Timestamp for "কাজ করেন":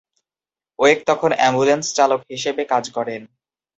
2.73-3.21